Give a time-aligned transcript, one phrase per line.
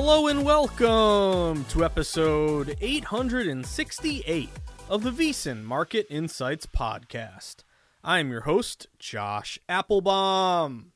[0.00, 4.48] Hello and welcome to episode 868
[4.88, 7.64] of the VSiN Market Insights Podcast.
[8.04, 10.90] I am your host, Josh Appelbaum.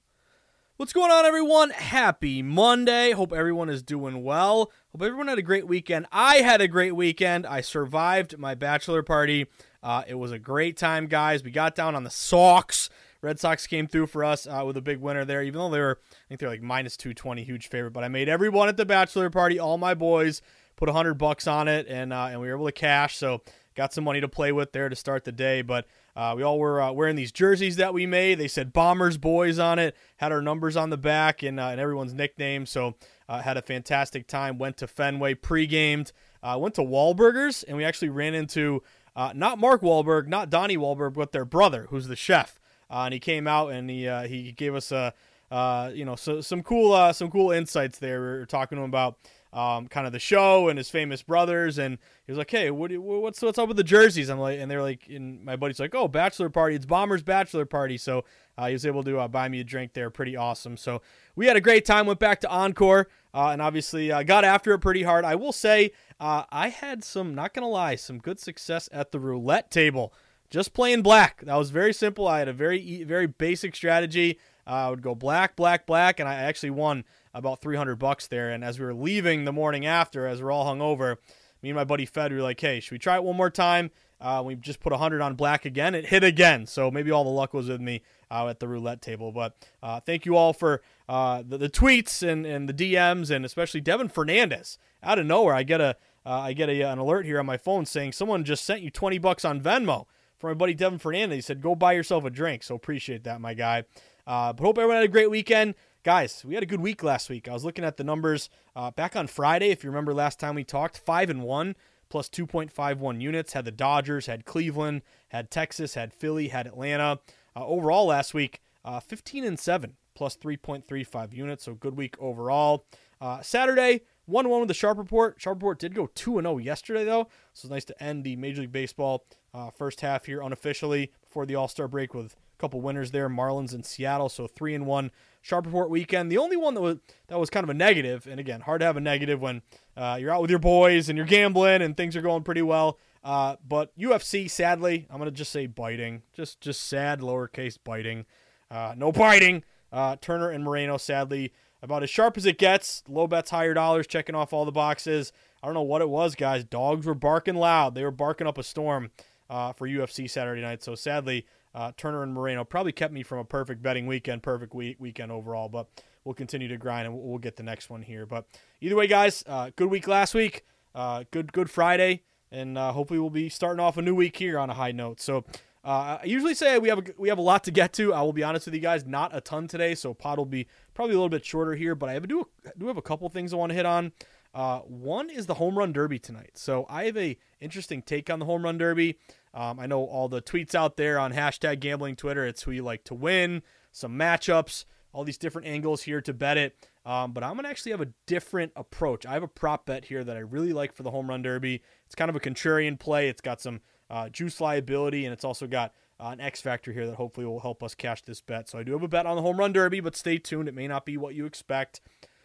[0.77, 1.70] What's going on, everyone?
[1.70, 3.11] Happy Monday.
[3.11, 4.70] Hope everyone is doing well.
[4.92, 6.06] Hope everyone had a great weekend.
[6.12, 7.45] I had a great weekend.
[7.45, 9.48] I survived my bachelor party.
[9.83, 11.42] Uh, it was a great time, guys.
[11.42, 12.89] We got down on the Sox.
[13.23, 15.78] Red Sox came through for us uh, with a big winner there, even though they
[15.78, 17.92] were, I think they're like minus 220, huge favorite.
[17.92, 20.42] But I made everyone at the bachelor party, all my boys,
[20.74, 23.17] put 100 bucks on it, and uh, and we were able to cash.
[23.17, 23.42] So
[23.77, 25.63] got some money to play with there to start the day.
[25.63, 25.86] But
[26.17, 28.39] uh, we all were uh, wearing these jerseys that we made.
[28.39, 31.80] They said Bombers Boys on it, had our numbers on the back and, uh, and
[31.80, 32.67] everyone's nickname.
[32.67, 32.96] So
[33.29, 34.58] uh, had a fantastic time.
[34.58, 36.11] Went to Fenway, pre-gamed,
[36.42, 38.83] went to Wahlburgers, and we actually ran into
[39.17, 42.58] not Mark Wahlberg, not Donnie Wahlberg, but their brother, who's the chef
[42.92, 45.14] uh, and he came out and he uh, he gave us a
[45.51, 48.20] uh, you know so, some cool uh, some cool insights there.
[48.20, 49.17] We were talking to him about
[49.53, 52.91] um, kind of the show and his famous brothers, and he was like, "Hey, what
[52.98, 55.95] what's what's up with the jerseys?" I'm like, and they're like, and my buddy's like,
[55.95, 56.77] "Oh, bachelor party!
[56.77, 58.25] It's Bomber's bachelor party." So
[58.57, 60.77] uh, he was able to uh, buy me a drink there, pretty awesome.
[60.77, 61.02] So
[61.35, 62.07] we had a great time.
[62.07, 65.25] Went back to Encore, uh, and obviously uh, got after it pretty hard.
[65.25, 69.20] I will say, uh, I had some, not gonna lie, some good success at the
[69.20, 70.14] roulette table
[70.52, 71.40] just playing black.
[71.46, 72.29] That was very simple.
[72.29, 74.39] I had a very very basic strategy.
[74.67, 77.05] Uh, I would go black, black, black, and I actually won
[77.35, 78.51] about 300 bucks there.
[78.51, 81.18] And as we were leaving the morning after, as we're all hung over,
[81.63, 83.51] me and my buddy Fed we were like, "Hey, should we try it one more
[83.51, 83.90] time?"
[84.20, 85.95] Uh, we just put 100 on black again.
[85.95, 89.02] It hit again, so maybe all the luck was with me uh, at the roulette
[89.02, 89.33] table.
[89.33, 93.45] But uh, thank you all for uh, the, the, tweets and, and the DMs, and
[93.45, 94.79] especially Devin Fernandez.
[95.02, 97.57] Out of nowhere, I get a uh, I get a, an alert here on my
[97.57, 100.07] phone saying someone just sent you 20 bucks on Venmo
[100.42, 101.36] from my buddy Devin Fernandez.
[101.36, 102.64] He said, go buy yourself a drink.
[102.64, 103.85] So appreciate that, my guy.
[104.27, 105.77] Uh, but hope everyone had a great weekend.
[106.03, 107.48] Guys, we had a good week last week.
[107.48, 109.70] I was looking at the numbers uh, back on Friday.
[109.70, 111.77] If you remember last time we talked, 5 and 1
[112.08, 113.52] plus 2.51 units.
[113.52, 117.20] Had the Dodgers, had Cleveland, had Texas, had Philly, had Atlanta.
[117.55, 121.64] Uh, overall last week, uh, 15 and 7 plus 3.35 units.
[121.64, 122.85] So good week overall.
[123.20, 125.36] Uh, Saturday, 1 1 with the Sharp Report.
[125.38, 127.28] Sharp Report did go 2 0 yesterday, though.
[127.52, 131.46] So it's nice to end the Major League Baseball uh, first half here unofficially before
[131.46, 134.28] the All Star break with a couple winners there, Marlins and Seattle.
[134.28, 135.10] So three and one
[135.40, 136.31] sharp report weekend.
[136.31, 138.87] The only one that was that was kind of a negative, and again, hard to
[138.87, 139.62] have a negative when
[139.96, 142.99] uh, you're out with your boys and you're gambling and things are going pretty well.
[143.25, 148.25] Uh, but UFC, sadly, I'm gonna just say biting, just just sad lowercase biting,
[148.70, 149.64] uh, no biting.
[149.92, 151.52] Uh, Turner and Moreno, sadly,
[151.82, 153.02] about as sharp as it gets.
[153.08, 155.32] Low bets, higher dollars, checking off all the boxes.
[155.62, 156.64] I don't know what it was, guys.
[156.64, 157.94] Dogs were barking loud.
[157.94, 159.11] They were barking up a storm
[159.50, 160.82] uh, for UFC Saturday night.
[160.82, 164.75] So sadly, uh, Turner and Moreno probably kept me from a perfect betting weekend, perfect
[164.75, 165.69] week, weekend overall.
[165.69, 165.88] But
[166.25, 168.26] we'll continue to grind and we'll, get the next one here.
[168.26, 168.46] But
[168.81, 170.64] either way, guys, uh, good week last week,
[170.94, 174.58] uh, good good Friday, and uh, hopefully we'll be starting off a new week here
[174.58, 175.20] on a high note.
[175.20, 175.44] So.
[175.84, 178.14] Uh, I usually say we have a, we have a lot to get to.
[178.14, 180.69] I will be honest with you guys, not a ton today, so pod will be
[180.94, 181.94] probably a little bit shorter here.
[181.94, 182.46] But I have, do
[182.79, 184.12] do have a couple things I want to hit on.
[184.55, 186.52] Uh, one is the home run derby tonight.
[186.55, 189.19] So I have a interesting take on the home run derby.
[189.55, 192.46] Um, I know all the tweets out there on hashtag gambling Twitter.
[192.46, 196.58] It's who you like to win, some matchups, all these different angles here to bet
[196.58, 196.76] it.
[197.05, 199.26] Um, but I'm to actually have a different approach.
[199.26, 201.82] I have a prop bet here that I really like for the home run derby.
[202.06, 203.28] It's kind of a contrarian play.
[203.28, 203.81] It's got some
[204.12, 207.61] uh, juice liability, and it's also got uh, an X factor here that hopefully will
[207.61, 208.69] help us cash this bet.
[208.69, 210.69] So I do have a bet on the home run derby, but stay tuned.
[210.69, 212.03] It may not be what you expect.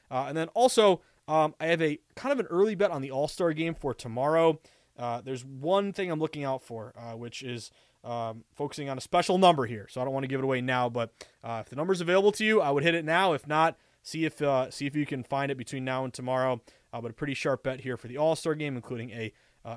[0.10, 3.12] Uh, and then also, um, I have a kind of an early bet on the
[3.12, 4.60] All Star game for tomorrow.
[4.98, 7.70] Uh, there's one thing I'm looking out for, uh, which is
[8.04, 9.88] um, focusing on a special number here.
[9.92, 11.12] So I don't want to give it away now, but
[11.44, 13.34] uh, if the number's available to you, I would hit it now.
[13.34, 16.62] If not, see if uh, see if you can find it between now and tomorrow.
[17.00, 19.32] But a pretty sharp bet here for the All Star game, including a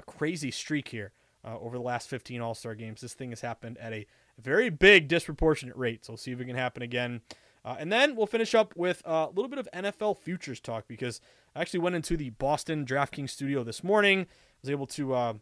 [0.06, 1.12] crazy streak here
[1.44, 3.00] uh, over the last 15 All Star games.
[3.00, 4.06] This thing has happened at a
[4.38, 6.04] very big disproportionate rate.
[6.04, 7.20] So we'll see if it can happen again.
[7.64, 11.20] Uh, and then we'll finish up with a little bit of NFL futures talk because
[11.54, 14.20] I actually went into the Boston DraftKings studio this morning.
[14.20, 14.26] I
[14.62, 15.34] was able to uh,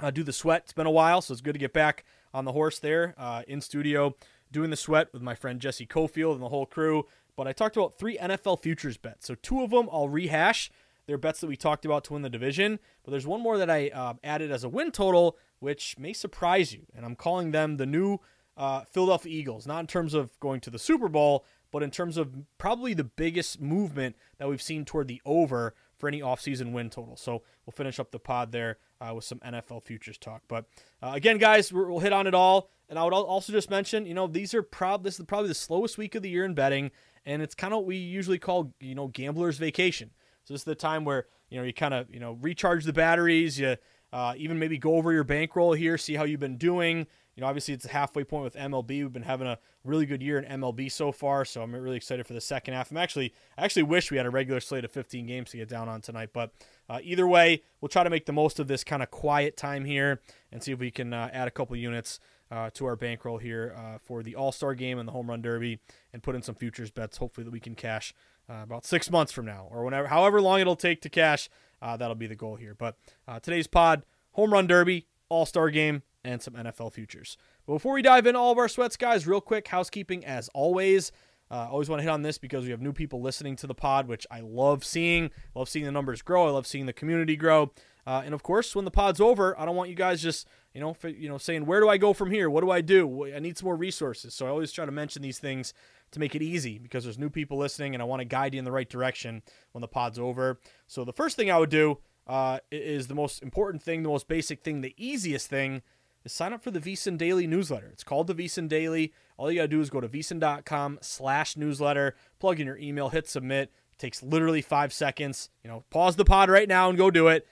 [0.00, 0.62] uh, do the sweat.
[0.64, 3.42] It's been a while, so it's good to get back on the horse there uh,
[3.48, 4.14] in studio
[4.52, 7.06] doing the sweat with my friend Jesse Cofield and the whole crew.
[7.36, 9.26] But I talked about three NFL futures bets.
[9.26, 10.70] So two of them I'll rehash.
[11.06, 12.78] They're bets that we talked about to win the division.
[13.04, 16.72] But there's one more that I uh, added as a win total, which may surprise
[16.72, 16.86] you.
[16.94, 18.18] And I'm calling them the new
[18.56, 22.16] uh, Philadelphia Eagles, not in terms of going to the Super Bowl, but in terms
[22.16, 26.90] of probably the biggest movement that we've seen toward the over for any offseason win
[26.90, 27.16] total.
[27.16, 30.42] So we'll finish up the pod there uh, with some NFL futures talk.
[30.48, 30.66] But
[31.02, 32.70] uh, again, guys, we'll hit on it all.
[32.88, 35.54] And I would also just mention, you know, these are prob this is probably the
[35.54, 36.90] slowest week of the year in betting,
[37.24, 40.10] and it's kind of what we usually call, you know, gambler's vacation.
[40.44, 42.92] So this is the time where you know you kind of you know recharge the
[42.92, 43.76] batteries, you
[44.12, 47.06] uh, even maybe go over your bankroll here, see how you've been doing.
[47.34, 48.88] You know, obviously it's a halfway point with MLB.
[48.88, 52.26] We've been having a really good year in MLB so far, so I'm really excited
[52.26, 52.90] for the second half.
[52.90, 55.68] I'm actually I actually wish we had a regular slate of 15 games to get
[55.68, 56.52] down on tonight, but
[56.90, 59.86] uh, either way, we'll try to make the most of this kind of quiet time
[59.86, 63.38] here and see if we can uh, add a couple units uh, to our bankroll
[63.38, 65.80] here uh, for the All Star game and the Home Run Derby,
[66.12, 67.16] and put in some futures bets.
[67.16, 68.12] Hopefully that we can cash
[68.52, 71.48] uh, about six months from now, or whenever, however long it'll take to cash.
[71.80, 72.74] Uh, that'll be the goal here.
[72.74, 72.96] But
[73.42, 77.36] today's pod: Home Run Derby, All Star game, and some NFL futures.
[77.66, 81.12] But before we dive into all of our sweats, guys, real quick housekeeping as always.
[81.52, 83.74] Uh, always want to hit on this because we have new people listening to the
[83.74, 85.30] pod, which I love seeing.
[85.54, 86.46] Love seeing the numbers grow.
[86.46, 87.72] I love seeing the community grow.
[88.06, 90.80] Uh, and of course, when the pod's over, I don't want you guys just you
[90.80, 92.48] know you know saying where do I go from here?
[92.48, 93.26] What do I do?
[93.34, 94.34] I need some more resources.
[94.34, 95.74] So I always try to mention these things
[96.12, 98.58] to make it easy because there's new people listening, and I want to guide you
[98.58, 100.58] in the right direction when the pod's over.
[100.86, 104.26] So the first thing I would do uh, is the most important thing, the most
[104.26, 105.82] basic thing, the easiest thing
[106.24, 107.88] is sign up for the VSiN Daily newsletter.
[107.92, 109.12] It's called the VSiN Daily.
[109.36, 113.08] All you got to do is go to vsin.com slash newsletter, plug in your email,
[113.08, 113.72] hit submit.
[113.92, 115.50] It takes literally five seconds.
[115.62, 117.46] You know, pause the pod right now and go do it.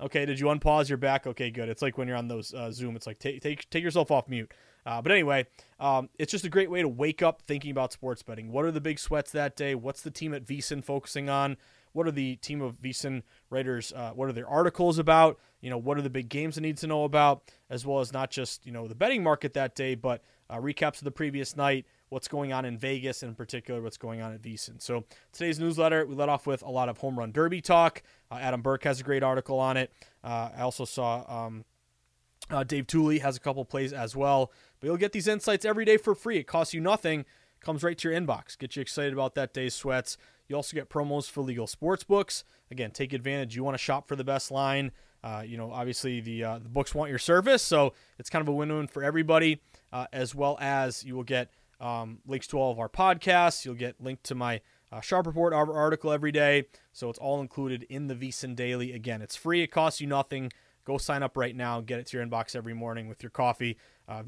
[0.00, 0.88] Okay, did you unpause?
[0.88, 1.26] You're back.
[1.26, 1.68] Okay, good.
[1.68, 2.96] It's like when you're on those uh, Zoom.
[2.96, 4.50] It's like take take take yourself off mute.
[4.86, 5.46] Uh, but anyway,
[5.78, 8.50] um, it's just a great way to wake up thinking about sports betting.
[8.50, 9.74] What are the big sweats that day?
[9.74, 11.58] What's the team at VSiN focusing on?
[11.92, 13.92] What are the team of VSiN writers?
[13.94, 15.38] Uh, what are their articles about?
[15.60, 18.12] You know, what are the big games I need to know about, as well as
[18.12, 21.56] not just you know the betting market that day, but uh, recaps of the previous
[21.56, 24.82] night, what's going on in Vegas, and in particular what's going on at VSiN.
[24.82, 28.02] So today's newsletter, we let off with a lot of home run derby talk.
[28.30, 29.92] Uh, Adam Burke has a great article on it.
[30.22, 31.46] Uh, I also saw.
[31.46, 31.64] Um,
[32.50, 34.50] uh, Dave Tuley has a couple plays as well.
[34.80, 36.38] But you'll get these insights every day for free.
[36.38, 37.24] It costs you nothing.
[37.60, 38.58] Comes right to your inbox.
[38.58, 40.16] Get you excited about that day's sweats.
[40.48, 42.42] You also get promos for legal sports books.
[42.70, 43.54] Again, take advantage.
[43.54, 44.90] You want to shop for the best line.
[45.22, 48.48] Uh, you know, obviously the uh, the books want your service, so it's kind of
[48.48, 49.60] a win-win for everybody.
[49.92, 51.50] Uh, as well as you will get
[51.80, 53.64] um, links to all of our podcasts.
[53.64, 54.60] You'll get linked to my
[54.92, 58.92] uh, Sharp Report article every day, so it's all included in the VSiN Daily.
[58.92, 59.62] Again, it's free.
[59.62, 60.52] It costs you nothing.
[60.84, 61.80] Go sign up right now.
[61.80, 63.76] Get it to your inbox every morning with your coffee.
[64.08, 64.22] Uh,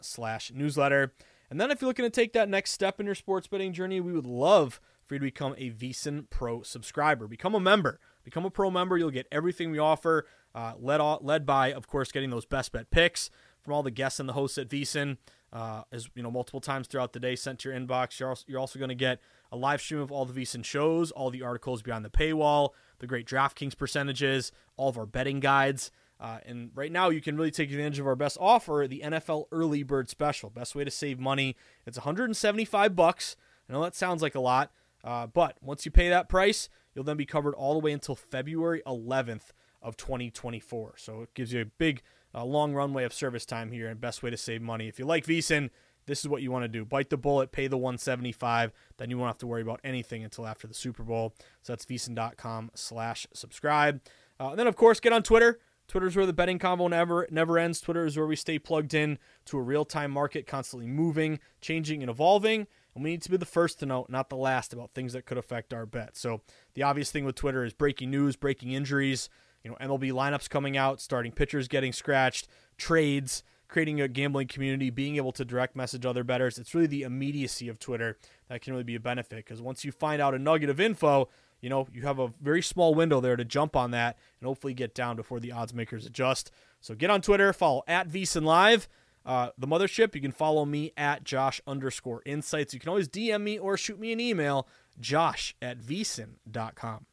[0.00, 1.12] slash newsletter.
[1.50, 4.00] And then if you're looking to take that next step in your sports betting journey,
[4.00, 7.26] we would love for you to become a VSiN Pro subscriber.
[7.26, 8.00] Become a member.
[8.24, 8.96] Become a pro member.
[8.96, 12.90] You'll get everything we offer, uh, led, led by, of course, getting those best bet
[12.90, 13.30] picks
[13.62, 15.16] from all the guests and the hosts at VSiN.
[15.52, 18.18] Uh, as you know, multiple times throughout the day, sent to your inbox.
[18.18, 21.10] You're also, you're also going to get a live stream of all the VSiN shows,
[21.10, 25.90] all the articles behind the paywall, the great DraftKings percentages, all of our betting guides.
[26.18, 29.46] Uh, and right now, you can really take advantage of our best offer, the NFL
[29.52, 30.48] Early Bird Special.
[30.48, 31.56] Best way to save money.
[31.84, 33.36] It's 175 bucks.
[33.68, 34.70] I know that sounds like a lot,
[35.04, 38.14] uh, but once you pay that price, you'll then be covered all the way until
[38.14, 40.94] February 11th of 2024.
[40.96, 42.02] So it gives you a big,
[42.34, 44.88] uh, long runway of service time here and best way to save money.
[44.88, 45.70] If you like VSiN,
[46.06, 46.84] this is what you want to do.
[46.84, 50.46] Bite the bullet, pay the 175, then you won't have to worry about anything until
[50.46, 51.34] after the Super Bowl.
[51.62, 54.00] So that's VSiN.com slash subscribe.
[54.40, 55.60] Uh, and then, of course, get on Twitter.
[55.88, 57.80] Twitter is where the betting combo never never ends.
[57.80, 62.02] Twitter is where we stay plugged in to a real time market, constantly moving, changing,
[62.02, 62.66] and evolving.
[62.94, 65.24] And we need to be the first to know, not the last, about things that
[65.24, 66.16] could affect our bet.
[66.16, 66.42] So
[66.74, 69.28] the obvious thing with Twitter is breaking news, breaking injuries,
[69.64, 74.90] you know, MLB lineups coming out, starting pitchers getting scratched, trades, creating a gambling community,
[74.90, 76.58] being able to direct message other betters.
[76.58, 78.18] It's really the immediacy of Twitter
[78.48, 81.28] that can really be a benefit because once you find out a nugget of info,
[81.62, 84.74] you know, you have a very small window there to jump on that and hopefully
[84.74, 86.50] get down before the odds makers adjust.
[86.80, 88.88] So get on Twitter, follow at VSiN Live.
[89.24, 92.74] Uh, the mothership, you can follow me at Josh underscore insights.
[92.74, 94.66] You can always DM me or shoot me an email,
[95.00, 97.06] josh at vsin.com.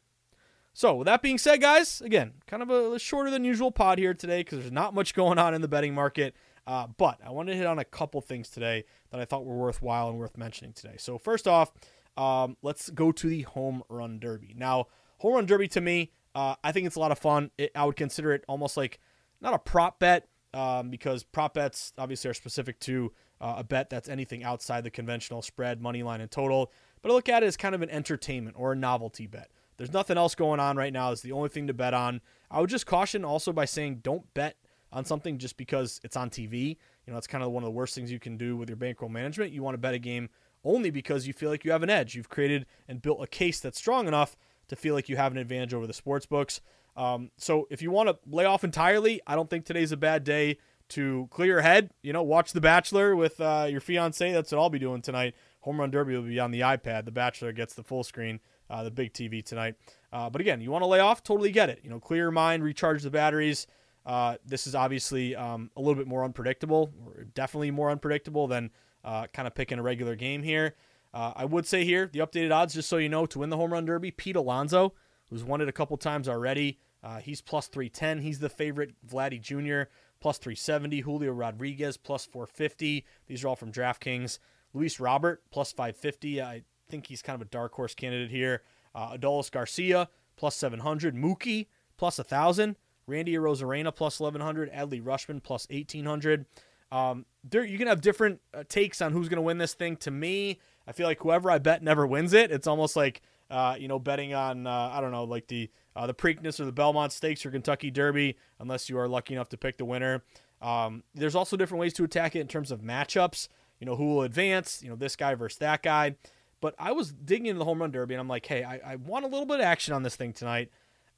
[0.74, 4.14] So, with that being said, guys, again, kind of a shorter than usual pod here
[4.14, 6.36] today because there's not much going on in the betting market.
[6.66, 9.58] Uh, but I wanted to hit on a couple things today that I thought were
[9.58, 10.96] worthwhile and worth mentioning today.
[10.98, 11.72] So, first off,
[12.16, 14.54] um, let's go to the home run derby.
[14.56, 14.88] Now,
[15.18, 17.52] home run derby to me, uh, I think it's a lot of fun.
[17.58, 19.00] It, I would consider it almost like
[19.42, 23.90] not a prop bet um, because prop bets obviously are specific to uh, a bet
[23.90, 26.72] that's anything outside the conventional spread, money line, and total.
[27.02, 29.50] But I look at it as kind of an entertainment or a novelty bet.
[29.78, 31.12] There's nothing else going on right now.
[31.12, 32.20] It's the only thing to bet on.
[32.52, 34.58] I would just caution also by saying don't bet
[34.92, 36.70] on something just because it's on TV.
[36.70, 36.76] You
[37.08, 39.10] know, that's kind of one of the worst things you can do with your bankroll
[39.10, 39.54] management.
[39.54, 40.30] You want to bet a game
[40.66, 42.16] only because you feel like you have an edge.
[42.16, 44.36] You've created and built a case that's strong enough
[44.68, 46.62] to feel like you have an advantage over the sports books.
[46.96, 50.24] Um, so if you want to lay off entirely, I don't think today's a bad
[50.24, 50.58] day
[50.90, 51.92] to clear your head.
[52.02, 54.32] You know, watch The Bachelor with uh, your fiance.
[54.32, 55.36] That's what I'll be doing tonight.
[55.62, 57.06] Home Run Derby will be on the iPad.
[57.06, 59.76] The Bachelor gets the full screen uh, the big TV tonight.
[60.12, 61.80] Uh, but again, you want to lay off, totally get it.
[61.84, 63.68] You know, clear your mind, recharge the batteries.
[64.06, 66.92] Uh, this is obviously um, a little bit more unpredictable,
[67.34, 68.72] definitely more unpredictable than
[69.04, 70.76] uh, kind of picking a regular game here.
[71.14, 73.58] Uh, I would say here the updated odds, just so you know, to win the
[73.58, 74.94] home run derby, Pete Alonso,
[75.30, 76.80] who's won it a couple times already.
[77.04, 78.20] Uh, he's plus 310.
[78.20, 78.94] He's the favorite.
[79.08, 79.90] Vladdy Jr.
[80.20, 81.02] plus 370.
[81.02, 83.06] Julio Rodriguez plus 450.
[83.28, 84.40] These are all from DraftKings.
[84.74, 86.42] Luis Robert plus 550.
[86.42, 88.64] I think he's kind of a dark horse candidate here.
[88.94, 91.68] Uh, Adolis Garcia plus 700, Mookie
[91.98, 96.46] plus 1,000, Randy Arozarena plus 1,100, Adley Rutschman, plus 1,800.
[96.92, 99.96] Um, there you can have different uh, takes on who's going to win this thing.
[99.98, 102.52] To me, I feel like whoever I bet never wins it.
[102.52, 106.08] It's almost like uh, you know betting on uh, I don't know like the uh,
[106.08, 109.58] the Preakness or the Belmont Stakes or Kentucky Derby, unless you are lucky enough to
[109.58, 110.24] pick the winner.
[110.62, 113.48] Um, there's also different ways to attack it in terms of matchups.
[113.80, 114.82] You know who will advance.
[114.84, 116.16] You know this guy versus that guy.
[116.62, 118.96] But I was digging into the home run derby and I'm like, hey, I, I
[118.98, 120.70] want a little bit of action on this thing tonight.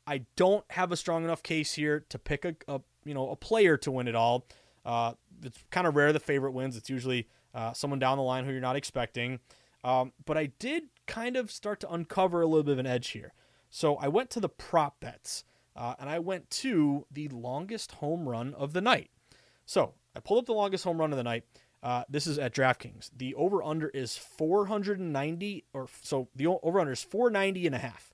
[0.06, 3.36] I don't have a strong enough case here to pick a, a you know a
[3.36, 4.46] player to win it all.
[4.86, 6.78] Uh, it's kind of rare the favorite wins.
[6.78, 9.40] It's usually uh, someone down the line who you're not expecting.
[9.84, 13.10] Um, but I did kind of start to uncover a little bit of an edge
[13.10, 13.34] here.
[13.70, 15.44] So I went to the prop bets
[15.75, 19.12] uh, and I went to the longest home run of the night.
[19.65, 21.44] So I pulled up the longest home run of the night.
[21.84, 23.12] Uh, this is at DraftKings.
[23.15, 28.13] The over under is 490 or so the over under is 490 and a half.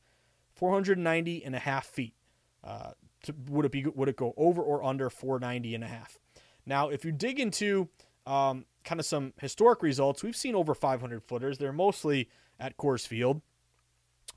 [0.55, 2.15] 490 and a half feet.
[2.63, 2.91] Uh,
[3.23, 6.17] to, would it be would it go over or under 490 and a half?
[6.65, 7.89] Now, if you dig into
[8.25, 11.59] um, kind of some historic results, we've seen over 500 footers.
[11.59, 13.41] They're mostly at Coors Field.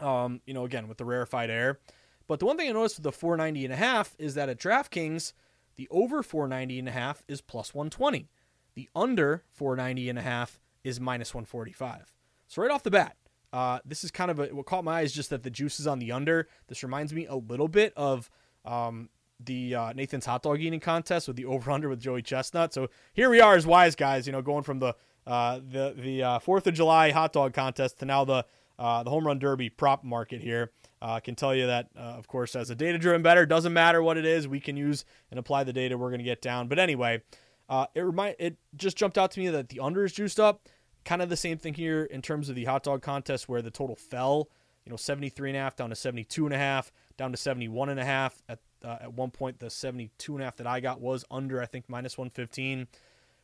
[0.01, 1.79] Um, you know, again with the rarefied air.
[2.27, 4.59] But the one thing I noticed with the 490 and a half is that at
[4.59, 5.33] DraftKings,
[5.77, 8.29] the over 490 and a half is plus 120.
[8.75, 12.15] The under 490 and a half is minus 145.
[12.47, 13.17] So right off the bat,
[13.53, 15.81] uh, this is kind of a, what caught my eye is just that the juice
[15.81, 16.49] is on the under.
[16.69, 18.31] This reminds me a little bit of
[18.65, 19.09] um,
[19.45, 22.73] the uh, Nathan's hot dog eating contest with the over under with Joey Chestnut.
[22.73, 24.95] So here we are as wise guys, you know, going from the
[25.31, 28.45] the the uh, Fourth of July hot dog contest to now the
[28.81, 30.73] uh, the home run derby prop market here.
[31.03, 33.73] I uh, can tell you that, uh, of course, as a data driven better, doesn't
[33.73, 36.43] matter what it is, we can use and apply the data we're going to get
[36.43, 36.69] down.
[36.69, 37.23] But anyway,
[37.69, 40.69] uh, it remind it just jumped out to me that the under is juiced up.
[41.05, 43.71] Kind of the same thing here in terms of the hot dog contest where the
[43.71, 44.49] total fell,
[44.85, 47.89] you know, 73 and a half down to 72 and a half, down to 71
[47.89, 48.43] and a half.
[48.49, 51.63] At uh, at one point, the 72 and a half that I got was under,
[51.63, 52.89] I think, minus 115.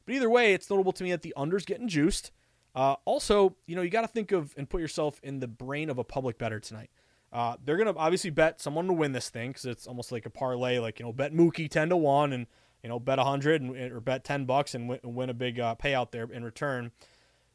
[0.06, 2.30] But either way, it's notable to me that the under's getting juiced.
[2.74, 5.90] Uh, also, you know, you got to think of and put yourself in the brain
[5.90, 6.90] of a public better tonight.
[7.32, 10.24] Uh, they're going to obviously bet someone to win this thing because it's almost like
[10.24, 12.46] a parlay, like, you know, bet Mookie 10 to 1 and
[12.86, 15.74] you know, bet a hundred or bet ten bucks and win, win a big uh,
[15.74, 16.92] payout there in return.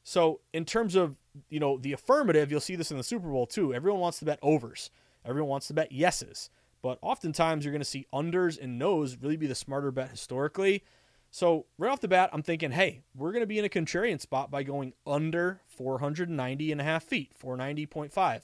[0.04, 1.16] So in terms of
[1.50, 3.74] you know the affirmative, you'll see this in the Super Bowl too.
[3.74, 4.92] Everyone wants to bet overs.
[5.24, 6.50] Everyone wants to bet yeses.
[6.82, 10.84] But oftentimes you're going to see unders and nos really be the smarter bet historically.
[11.32, 14.20] So right off the bat, I'm thinking, hey, we're going to be in a contrarian
[14.20, 18.42] spot by going under 490 and a half feet, 490.5.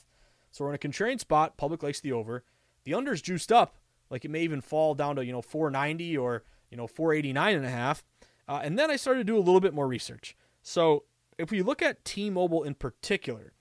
[0.51, 1.57] So we're in a contrarian spot.
[1.57, 2.45] Public likes the over.
[2.85, 3.75] The under's juiced up,
[4.09, 7.65] like it may even fall down to you know 490 or you know 489 and
[7.65, 8.05] a half.
[8.47, 10.37] Uh, and then I started to do a little bit more research.
[10.61, 11.03] So
[11.37, 13.51] if we look at T-Mobile in particular,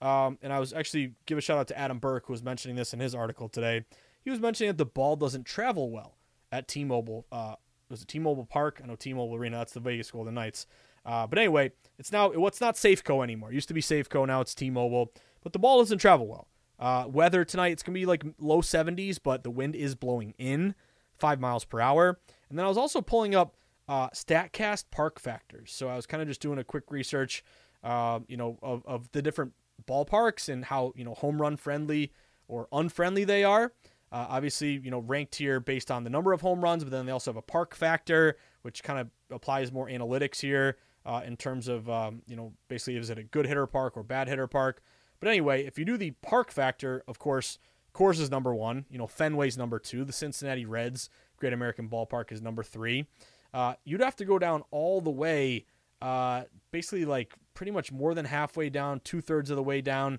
[0.00, 2.76] um, and I was actually give a shout out to Adam Burke who was mentioning
[2.76, 3.84] this in his article today.
[4.22, 6.14] He was mentioning that the ball doesn't travel well
[6.52, 7.26] at T-Mobile.
[7.32, 7.56] Uh,
[7.90, 8.80] was it T-Mobile Park?
[8.82, 9.58] I know T-Mobile Arena.
[9.58, 10.66] That's the Vegas Golden Knights.
[11.04, 13.50] Uh, but anyway, it's now what's well, not Safeco anymore.
[13.50, 14.26] It used to be Safeco.
[14.26, 15.12] Now it's T-Mobile.
[15.42, 16.48] But the ball doesn't travel well.
[16.78, 20.74] Uh, weather tonight, it's gonna be like low 70s, but the wind is blowing in
[21.18, 22.18] five miles per hour.
[22.48, 23.56] And then I was also pulling up
[23.88, 25.72] uh, Statcast park factors.
[25.72, 27.44] So I was kind of just doing a quick research,
[27.84, 29.52] uh, you know, of, of the different
[29.86, 32.12] ballparks and how you know home run friendly
[32.48, 33.72] or unfriendly they are.
[34.12, 37.06] Uh, obviously, you know, ranked here based on the number of home runs, but then
[37.06, 41.36] they also have a park factor, which kind of applies more analytics here uh, in
[41.36, 44.46] terms of, um, you know, basically is it a good hitter park or bad hitter
[44.46, 44.80] park.
[45.18, 47.58] But anyway, if you do the park factor, of course,
[47.94, 48.84] Coors is number one.
[48.90, 50.04] You know, Fenway's number two.
[50.04, 51.08] The Cincinnati Reds
[51.38, 53.06] Great American Ballpark is number three.
[53.54, 55.64] Uh, you'd have to go down all the way,
[56.02, 60.18] uh, basically like pretty much more than halfway down, two thirds of the way down.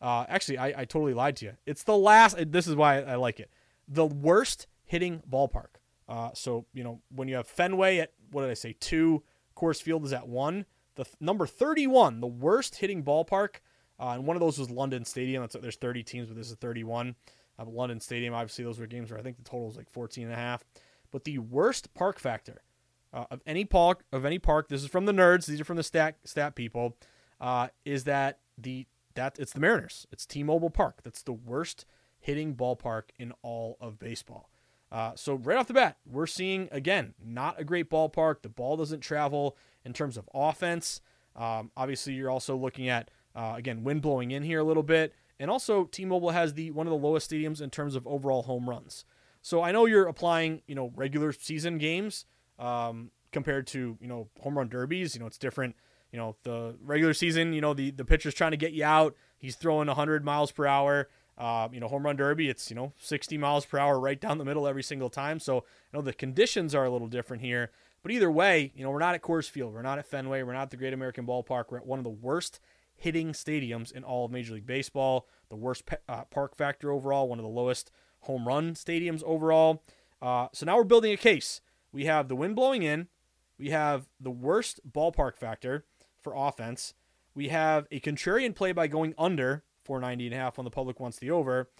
[0.00, 1.52] Uh, actually, I, I totally lied to you.
[1.64, 2.36] It's the last.
[2.52, 3.50] This is why I like it.
[3.88, 5.78] The worst hitting ballpark.
[6.08, 9.22] Uh, so you know when you have Fenway at what did I say two,
[9.56, 10.66] Coors Field is at one.
[10.96, 13.56] The th- number 31, the worst hitting ballpark,
[14.00, 15.42] uh, and one of those was London Stadium.
[15.42, 17.14] That's, there's 30 teams, but this is 31.
[17.58, 20.24] Uh, London Stadium, obviously, those were games where I think the total was like 14
[20.24, 20.64] and a half.
[21.10, 22.62] But the worst park factor
[23.16, 24.68] uh, of any park of any park.
[24.68, 25.46] This is from the nerds.
[25.46, 26.96] These are from the stat stat people.
[27.40, 28.86] Uh, is that the
[29.16, 30.06] that it's the Mariners.
[30.12, 31.00] It's T-Mobile Park.
[31.02, 31.84] That's the worst
[32.18, 34.50] hitting ballpark in all of baseball.
[34.90, 38.42] Uh, so right off the bat, we're seeing again not a great ballpark.
[38.42, 41.00] The ball doesn't travel in terms of offense.
[41.34, 45.12] Um, obviously, you're also looking at uh, again wind blowing in here a little bit,
[45.40, 48.70] and also T-Mobile has the one of the lowest stadiums in terms of overall home
[48.70, 49.04] runs.
[49.42, 52.24] So I know you're applying you know regular season games
[52.58, 55.14] um, compared to you know home run derbies.
[55.14, 55.74] You know it's different.
[56.16, 57.52] You know the regular season.
[57.52, 59.14] You know the the pitcher's trying to get you out.
[59.36, 61.10] He's throwing 100 miles per hour.
[61.36, 62.48] Uh, you know home run derby.
[62.48, 65.38] It's you know 60 miles per hour right down the middle every single time.
[65.38, 67.70] So you know the conditions are a little different here.
[68.02, 69.74] But either way, you know we're not at Coors Field.
[69.74, 70.42] We're not at Fenway.
[70.42, 71.64] We're not at the Great American Ballpark.
[71.68, 72.60] We're at one of the worst
[72.94, 75.28] hitting stadiums in all of Major League Baseball.
[75.50, 77.28] The worst pe- uh, park factor overall.
[77.28, 79.82] One of the lowest home run stadiums overall.
[80.22, 81.60] Uh, so now we're building a case
[81.92, 83.08] we have the wind blowing in.
[83.58, 85.84] We have the worst ballpark factor
[86.26, 86.92] for offense.
[87.36, 90.98] We have a contrarian play by going under 490 and a half when the public
[90.98, 91.70] wants the over.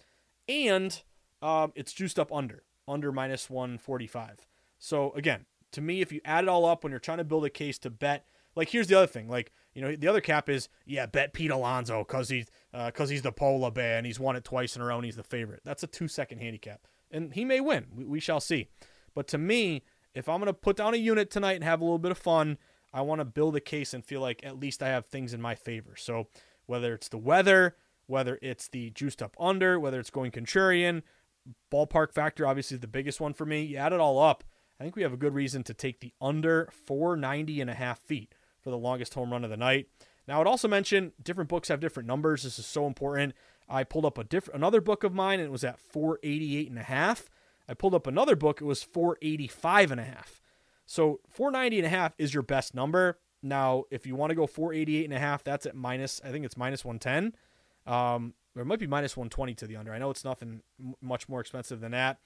[0.46, 1.02] And
[1.42, 4.46] um, it's juiced up under, under minus 145.
[4.78, 7.44] So again, to me, if you add it all up when you're trying to build
[7.44, 10.48] a case to bet, like here's the other thing, like you know the other cap
[10.48, 14.18] is yeah bet Pete Alonso because he's because uh, he's the polar bear and he's
[14.18, 15.60] won it twice in a row and he's the favorite.
[15.64, 17.86] That's a two second handicap, and he may win.
[17.94, 18.68] We, we shall see.
[19.14, 19.82] But to me,
[20.14, 22.18] if I'm going to put down a unit tonight and have a little bit of
[22.18, 22.56] fun,
[22.96, 25.42] I want to build a case and feel like at least I have things in
[25.42, 25.96] my favor.
[25.96, 26.28] So
[26.64, 31.02] whether it's the weather, whether it's the juiced up under, whether it's going contrarian,
[31.70, 33.62] ballpark factor obviously is the biggest one for me.
[33.62, 34.44] You add it all up,
[34.80, 37.98] I think we have a good reason to take the under 490 and a half
[37.98, 39.88] feet for the longest home run of the night.
[40.26, 42.44] Now, I'd also mention different books have different numbers.
[42.44, 43.34] This is so important.
[43.68, 46.78] I pulled up a different another book of mine and it was at 488 and
[46.78, 47.28] a half.
[47.68, 50.40] I pulled up another book, it was 485 and a half.
[50.86, 53.18] So 490 and a half is your best number.
[53.42, 56.44] Now, if you want to go 488 and a half, that's at minus, I think
[56.44, 57.34] it's minus 110.
[57.92, 59.92] Um, or it might be minus 120 to the under.
[59.92, 60.62] I know it's nothing
[61.00, 62.18] much more expensive than that.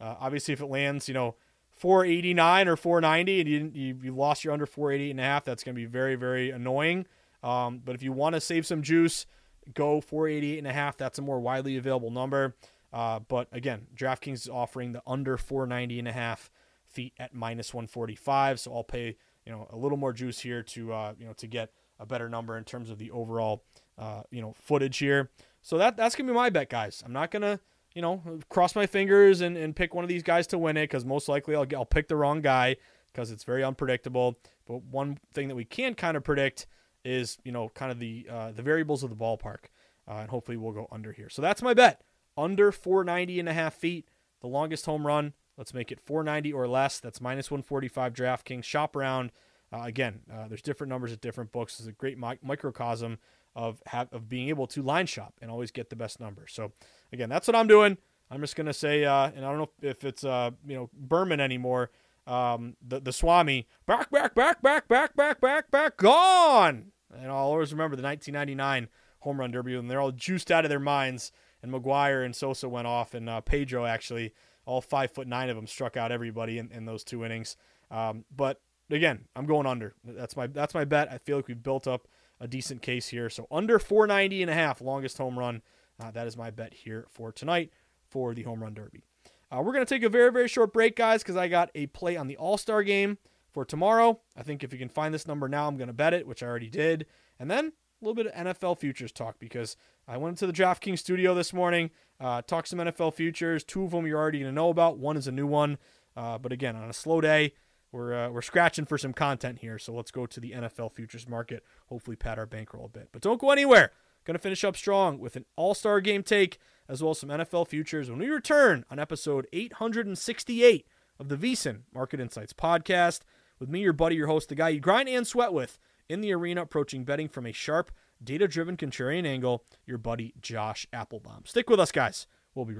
[0.00, 1.36] Uh, obviously, if it lands, you know,
[1.70, 5.74] 489 or 490 and you, you, lost your under 488 and a half, that's going
[5.74, 7.06] to be very, very annoying.
[7.42, 9.26] Um, but if you want to save some juice,
[9.74, 10.96] go 488 and a half.
[10.96, 12.56] That's a more widely available number.
[12.92, 16.50] Uh, but again, DraftKings is offering the under 490 and a half
[16.98, 18.58] feet at minus 145.
[18.58, 21.46] So I'll pay you know a little more juice here to uh, you know to
[21.46, 23.62] get a better number in terms of the overall
[23.96, 25.30] uh, you know footage here.
[25.62, 27.04] So that that's gonna be my bet, guys.
[27.06, 27.60] I'm not gonna
[27.94, 30.88] you know cross my fingers and, and pick one of these guys to win it
[30.88, 32.74] because most likely I'll I'll pick the wrong guy
[33.12, 34.36] because it's very unpredictable.
[34.66, 36.66] But one thing that we can kind of predict
[37.04, 39.70] is you know kind of the uh, the variables of the ballpark,
[40.08, 41.28] uh, and hopefully we'll go under here.
[41.28, 42.02] So that's my bet
[42.36, 44.08] under 490 and a half feet.
[44.40, 45.34] The longest home run.
[45.58, 47.00] Let's make it 490 or less.
[47.00, 48.64] That's minus 145 DraftKings.
[48.64, 49.32] Shop around.
[49.72, 51.78] Uh, again, uh, there's different numbers at different books.
[51.78, 53.18] It's a great mi- microcosm
[53.56, 56.46] of have, of being able to line shop and always get the best number.
[56.48, 56.72] So
[57.12, 57.98] again, that's what I'm doing.
[58.30, 61.40] I'm just gonna say, uh, and I don't know if it's uh, you know Berman
[61.40, 61.90] anymore.
[62.26, 66.92] um, the the Swami back, back, back, back, back, back, back, back, gone.
[67.12, 68.88] And I'll always remember the 1999
[69.20, 71.32] home run derby, and they're all juiced out of their minds.
[71.62, 74.32] And McGwire and Sosa went off, and uh, Pedro actually,
[74.68, 77.56] all five foot nine of them, struck out everybody in, in those two innings.
[77.90, 79.94] Um, but again, I'm going under.
[80.04, 81.10] That's my that's my bet.
[81.10, 82.06] I feel like we've built up
[82.38, 83.30] a decent case here.
[83.30, 85.62] So under 490 and a half, longest home run.
[86.00, 87.72] Uh, that is my bet here for tonight
[88.08, 89.02] for the home run derby.
[89.50, 91.86] Uh, we're going to take a very, very short break, guys, because I got a
[91.86, 93.18] play on the All Star game
[93.50, 94.20] for tomorrow.
[94.36, 96.42] I think if you can find this number now, I'm going to bet it, which
[96.42, 97.06] I already did.
[97.38, 99.76] And then a little bit of NFL futures talk because
[100.06, 103.64] I went to the DraftKings studio this morning, uh, talked some NFL futures.
[103.64, 104.98] Two of them you're already going to know about.
[104.98, 105.78] One is a new one.
[106.16, 107.54] Uh, but again, on a slow day,
[107.92, 109.78] we're, uh, we're scratching for some content here.
[109.78, 111.62] So let's go to the NFL futures market.
[111.86, 113.08] Hopefully, pad our bankroll a bit.
[113.12, 113.92] But don't go anywhere.
[114.24, 117.30] Going to finish up strong with an all star game take as well as some
[117.30, 120.86] NFL futures when we return on episode 868
[121.18, 123.20] of the VSiN Market Insights podcast
[123.58, 125.78] with me, your buddy, your host, the guy you grind and sweat with
[126.08, 127.90] in the arena, approaching betting from a sharp,
[128.22, 131.46] data driven contrarian angle, your buddy Josh Appelbaum.
[131.46, 132.26] Stick with us, guys.
[132.54, 132.74] We'll be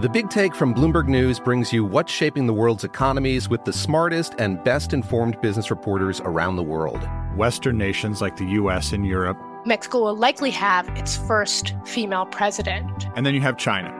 [0.00, 3.72] The Big Take from Bloomberg News brings you what's shaping the world's economies with the
[3.72, 7.06] smartest and best informed business reporters around the world.
[7.36, 9.38] Western nations like the US and Europe.
[9.64, 13.06] Mexico will likely have its first female president.
[13.16, 13.94] And then you have China.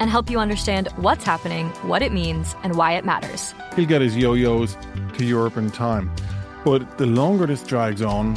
[0.00, 3.54] And help you understand what's happening, what it means, and why it matters.
[3.76, 4.76] He'll get his yo yos
[5.18, 6.10] to Europe in time.
[6.64, 8.36] But the longer this drags on,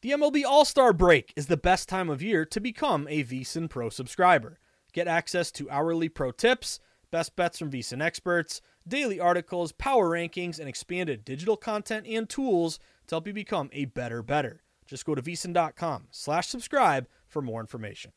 [0.00, 3.68] The MLB All Star Break is the best time of year to become a VSiN
[3.68, 4.60] Pro subscriber.
[4.92, 6.78] Get access to hourly pro tips,
[7.10, 12.78] best bets from VSiN experts, daily articles, power rankings, and expanded digital content and tools
[13.08, 14.62] to help you become a better better.
[14.86, 18.12] Just go to vsin.com slash subscribe for more information.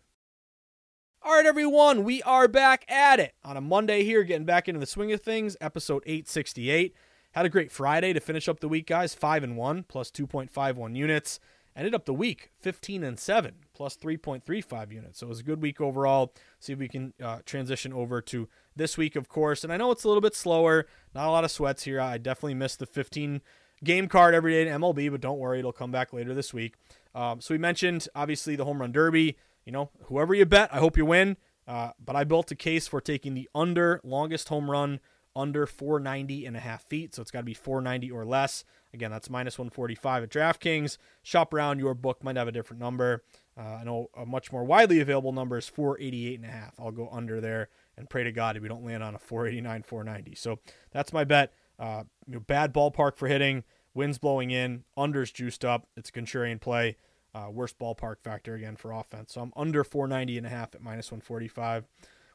[1.24, 4.80] All right, everyone, we are back at it on a Monday here, getting back into
[4.80, 6.94] the swing of things, episode 868.
[7.32, 9.16] Had a great Friday to finish up the week, guys.
[9.16, 11.40] 5 and 1 plus 2.51 units.
[11.76, 15.20] Ended up the week 15 and 7 plus 3.35 units.
[15.20, 16.34] So it was a good week overall.
[16.60, 19.64] See if we can uh, transition over to this week, of course.
[19.64, 20.86] And I know it's a little bit slower.
[21.16, 22.02] Not a lot of sweats here.
[22.02, 23.42] I definitely missed the 15
[23.84, 26.76] game card every day in MLB, but don't worry, it'll come back later this week.
[27.16, 29.38] Um, so we mentioned obviously the home run derby.
[29.66, 31.38] You know, whoever you bet, I hope you win.
[31.68, 35.00] Uh, but I built a case for taking the under longest home run
[35.36, 37.16] under 490 and a half feet.
[37.16, 38.64] So it's got to be 490 or less.
[38.94, 40.98] Again, that's minus 145 at DraftKings.
[41.24, 41.80] Shop around.
[41.80, 43.24] Your book might have a different number.
[43.58, 46.80] Uh, I know a much more widely available number is 488 and a half.
[46.80, 50.36] I'll go under there and pray to God we don't land on a 489, 490.
[50.36, 50.60] So
[50.92, 51.54] that's my bet.
[51.80, 53.64] Uh, you know, bad ballpark for hitting.
[53.94, 54.84] Winds blowing in.
[54.98, 55.88] Unders juiced up.
[55.98, 56.98] It's a contrarian play.
[57.34, 59.34] Uh, worst ballpark factor again for offense.
[59.34, 61.86] So I'm under 490 and a half at minus 145.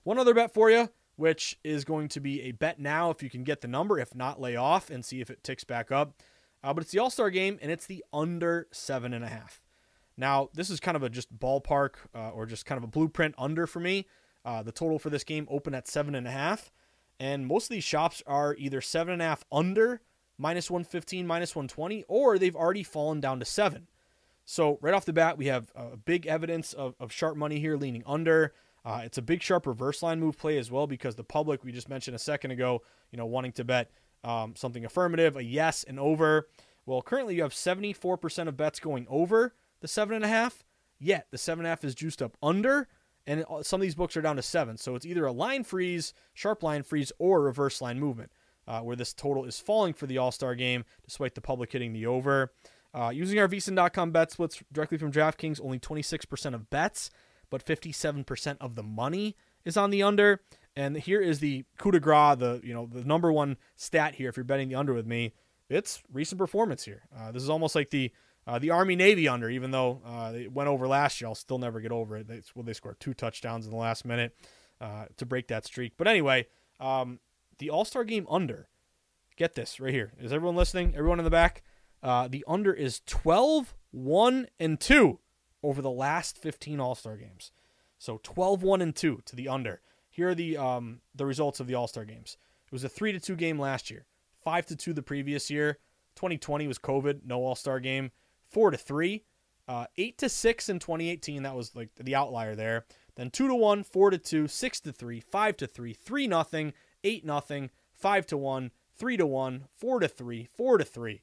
[0.04, 3.28] One other bet for you, which is going to be a bet now if you
[3.28, 3.98] can get the number.
[3.98, 6.14] If not, lay off and see if it ticks back up.
[6.62, 9.60] Uh, but it's the All Star game and it's the under seven and a half.
[10.16, 13.34] Now, this is kind of a just ballpark uh, or just kind of a blueprint
[13.36, 14.06] under for me.
[14.44, 16.70] Uh, the total for this game open at seven and a half,
[17.18, 20.00] and most of these shops are either seven and a half under,
[20.38, 23.88] minus 115, minus 120, or they've already fallen down to seven.
[24.44, 27.76] So right off the bat, we have uh, big evidence of, of sharp money here
[27.76, 28.54] leaning under.
[28.84, 31.72] Uh, it's a big sharp reverse line move play as well because the public we
[31.72, 33.90] just mentioned a second ago, you know, wanting to bet
[34.26, 36.48] um, something affirmative, a yes, and over.
[36.84, 40.64] Well, currently you have 74% of bets going over the seven and a half.
[40.98, 42.88] Yet the seven and a half is juiced up under,
[43.26, 44.78] and some of these books are down to seven.
[44.78, 48.32] So it's either a line freeze, sharp line freeze, or reverse line movement,
[48.66, 51.92] uh, where this total is falling for the All Star game, despite the public hitting
[51.92, 52.52] the over.
[52.94, 57.10] Uh, using our VSiN.com bet splits directly from DraftKings, only 26% of bets,
[57.50, 59.36] but 57% of the money
[59.66, 60.40] is on the under.
[60.76, 64.28] And here is the coup de grace, the you know the number one stat here.
[64.28, 65.32] If you're betting the under with me,
[65.70, 67.04] it's recent performance here.
[67.16, 68.12] Uh, this is almost like the
[68.46, 71.58] uh, the Army Navy under, even though uh, they went over last year, I'll still
[71.58, 72.28] never get over it.
[72.28, 74.36] They, well, they scored two touchdowns in the last minute
[74.80, 75.94] uh, to break that streak.
[75.96, 76.46] But anyway,
[76.78, 77.18] um,
[77.58, 78.68] the All Star game under.
[79.36, 80.12] Get this right here.
[80.18, 80.94] Is everyone listening?
[80.96, 81.62] Everyone in the back?
[82.02, 85.18] Uh, the under is 12, 1, and 2
[85.62, 87.50] over the last 15 All Star games.
[87.98, 89.80] So 12, 1, and 2 to the under.
[90.16, 92.36] Here are the um, the results of the All Star games.
[92.66, 94.06] It was a 3 to 2 game last year,
[94.42, 95.78] 5 to 2 the previous year.
[96.16, 98.10] 2020 was COVID, no All Star game
[98.48, 99.24] four to three,
[99.68, 101.42] uh, eight to six in 2018.
[101.42, 102.86] That was like the outlier there.
[103.16, 106.72] Then two to one, four to two, six to three, five to three, three nothing,
[107.04, 111.22] eight nothing, five to one, three to one, four to three, four to three,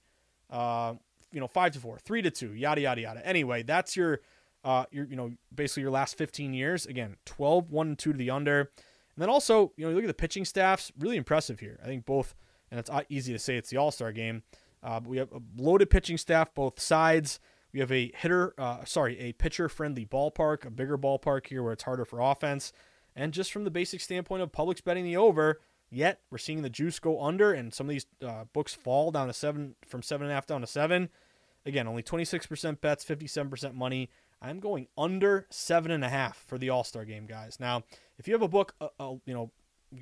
[0.49, 0.93] uh,
[1.31, 3.25] you know, five to four, three to two, yada yada yada.
[3.25, 4.21] Anyway, that's your,
[4.63, 6.85] uh, your you know, basically your last 15 years.
[6.85, 8.69] Again, 12, one and two to the under, and
[9.17, 11.79] then also you know, you look at the pitching staffs, really impressive here.
[11.83, 12.35] I think both,
[12.71, 14.43] and it's uh, easy to say it's the All Star game.
[14.81, 17.39] Uh, we have a loaded pitching staff, both sides.
[17.71, 21.73] We have a hitter, uh, sorry, a pitcher friendly ballpark, a bigger ballpark here where
[21.73, 22.71] it's harder for offense.
[23.15, 26.69] And just from the basic standpoint of public's betting the over, yet we're seeing the
[26.69, 30.25] juice go under and some of these uh, books fall down to seven, from seven
[30.25, 31.09] and a half down to seven.
[31.65, 34.09] Again, only 26% bets, 57% money.
[34.43, 37.59] I'm going under seven and a half for the All Star game, guys.
[37.59, 37.83] Now,
[38.19, 39.51] if you have a book, uh, uh, you know,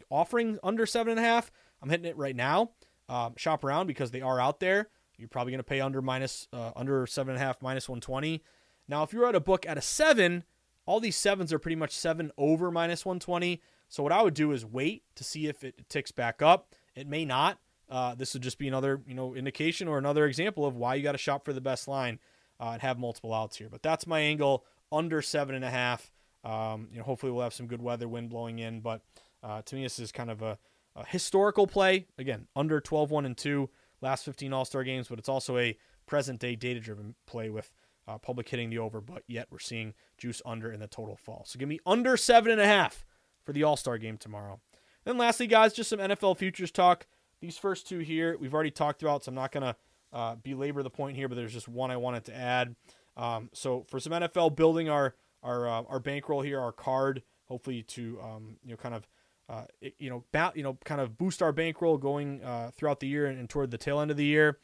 [0.09, 1.51] offering under seven and a half,
[1.81, 2.71] I'm hitting it right now
[3.11, 4.87] um, shop around because they are out there.
[5.17, 8.41] You're probably going to pay under minus uh, under seven and a half, minus 120.
[8.87, 10.43] Now, if you're at a book at a seven,
[10.85, 13.61] all these sevens are pretty much seven over minus 120.
[13.89, 16.73] So what I would do is wait to see if it ticks back up.
[16.95, 17.59] It may not.
[17.89, 21.03] Uh, this would just be another you know indication or another example of why you
[21.03, 22.19] got to shop for the best line
[22.61, 23.67] uh, and have multiple outs here.
[23.69, 26.11] But that's my angle under seven and a half.
[26.43, 28.79] Um, you know, hopefully we'll have some good weather, wind blowing in.
[28.79, 29.01] But
[29.43, 30.57] uh, to me, this is kind of a
[30.95, 32.07] a historical play.
[32.17, 33.69] Again, under 12 1 and 2,
[34.01, 37.71] last 15 All Star games, but it's also a present day data driven play with
[38.07, 41.43] uh, public hitting the over, but yet we're seeing juice under in the total fall.
[41.45, 43.03] So give me under 7.5
[43.43, 44.59] for the All Star game tomorrow.
[45.05, 47.07] Then lastly, guys, just some NFL futures talk.
[47.39, 49.75] These first two here, we've already talked about, so I'm not going to
[50.13, 52.75] uh, belabor the point here, but there's just one I wanted to add.
[53.17, 57.83] Um, so for some NFL, building our our uh, our bankroll here, our card, hopefully
[57.83, 59.07] to um, you know kind of
[59.51, 59.65] uh,
[59.99, 63.25] you know, ba- you know, kind of boost our bankroll going uh, throughout the year
[63.25, 64.59] and, and, toward the tail end of the year.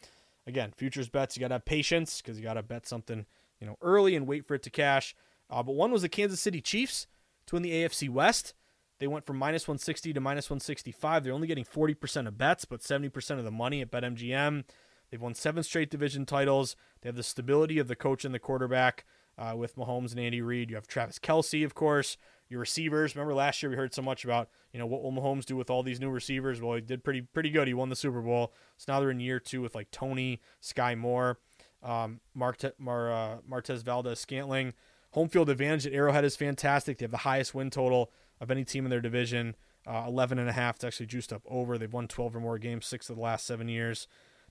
[0.45, 3.25] Again, futures bets, you got to have patience because you got to bet something,
[3.59, 5.13] you know, early and wait for it to cash.
[5.49, 7.05] Uh, but one was the Kansas City Chiefs
[7.47, 8.53] to win the AFC West.
[8.99, 11.23] They went from minus 160 to minus 165.
[11.23, 14.63] They're only getting 40% of bets, but 70% of the money at BetMGM.
[15.09, 16.75] They've won seven straight division titles.
[17.01, 19.05] They have the stability of the coach and the quarterback
[19.37, 20.69] uh, with Mahomes and Andy Reid.
[20.69, 22.17] You have Travis Kelce, of course,
[22.49, 23.15] your receivers.
[23.15, 25.69] Remember last year we heard so much about you know what will Mahomes do with
[25.69, 26.61] all these new receivers?
[26.61, 27.67] Well, he did pretty pretty good.
[27.67, 28.53] He won the Super Bowl.
[28.77, 31.39] So now they're in year two with like Toney, Sky Moore,
[31.83, 34.73] um, Marte, Mar, uh, Marquez Valdes-Scantling.
[35.11, 36.97] Home field advantage at Arrowhead is fantastic.
[36.97, 39.55] They have the highest win total of any team in their division.
[39.87, 40.75] Uh, 11 and a half.
[40.75, 41.77] It's actually juiced up over.
[41.77, 44.05] They've won 12 or more games, six of the last seven years.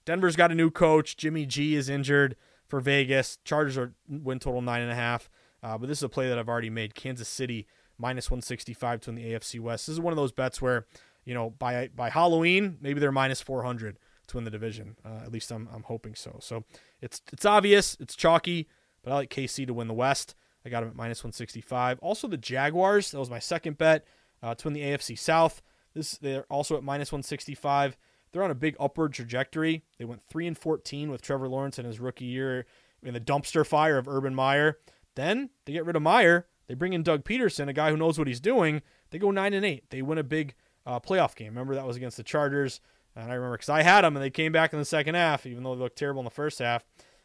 [0.07, 1.17] Denver's got a new coach.
[1.19, 3.39] Jimmy G is injured for Vegas.
[3.45, 5.29] Chargers are win total nine and a half.
[5.63, 6.95] Uh, but this is a play that I've already made.
[6.95, 7.67] Kansas City
[7.99, 9.87] minus 165 to win the AFC West.
[9.87, 10.87] This is one of those bets where,
[11.25, 14.97] you know, by by Halloween, maybe they're minus 400 to win the division.
[15.05, 16.39] Uh, at least I'm, I'm hoping so.
[16.41, 16.65] So
[17.01, 18.69] it's it's obvious, it's chalky,
[19.03, 20.35] but I like KC to win the West.
[20.65, 21.99] I got them at minus 165.
[22.01, 24.05] Also the Jaguars, that was my second bet
[24.43, 25.63] uh, to win the AFC South.
[25.95, 27.97] This they're also at minus 165.
[28.37, 29.83] They're on a big upward trajectory.
[29.97, 32.67] They went 3 and 14 with Trevor Lawrence in his rookie year
[33.03, 34.79] in the dumpster fire of Urban Meyer.
[35.15, 36.47] Then they get rid of Meyer.
[36.67, 38.83] They bring in Doug Pederson, a guy who knows what he's doing.
[39.09, 39.89] They go nine and eight.
[39.89, 41.49] They win a big uh, playoff game.
[41.49, 42.83] Remember that was against the Chargers,
[43.15, 45.47] and I remember because I had them, and they came back in the second half,
[45.47, 46.85] even though they looked terrible in the first half.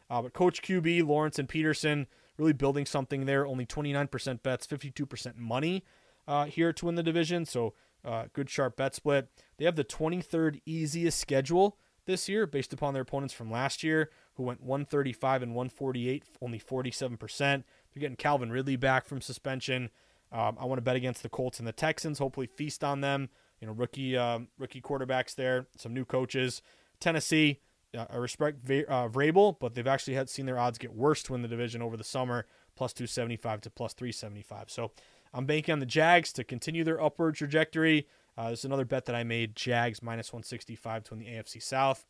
[0.10, 3.45] Uh, but Coach QB Lawrence and Pederson really building something there.
[3.45, 5.84] Only 29% bets, 52% money
[6.26, 7.43] uh, here to win the division.
[7.43, 9.30] So uh, good sharp bet split.
[9.62, 14.10] They have the 23rd easiest schedule this year based upon their opponents from last year,
[14.34, 17.38] who went 135 and 148, only 47%.
[17.38, 17.63] They're
[17.95, 19.91] getting Calvin Ridley back from suspension.
[20.32, 22.17] Um, I want to bet against the Colts and the Texans.
[22.17, 23.30] Hopefully, feast on them.
[23.60, 26.63] You know, rookie um, rookie quarterbacks there, some new coaches.
[27.00, 27.60] Tennessee,
[27.95, 31.21] uh, I respect v- uh, Vrabel, but they've actually had seen their odds get worse
[31.21, 34.71] to win the division over the summer, plus 275 to plus 375.
[34.71, 34.91] So
[35.36, 38.08] I'm banking on the Jags to continue their upward trajectory.
[38.38, 41.62] Uh, this is another bet that I made Jags minus 165 to win the AFC
[41.62, 42.06] South.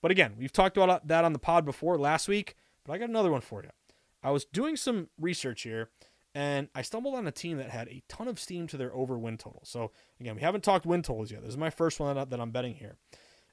[0.00, 3.08] But again, we've talked about that on the pod before last week, but I got
[3.08, 3.70] another one for you.
[4.22, 5.90] I was doing some research here
[6.34, 9.18] and I stumbled on a team that had a ton of steam to their over
[9.18, 9.62] win total.
[9.64, 11.42] So again, we haven't talked win totals yet.
[11.42, 12.96] This is my first one that, I'm betting here,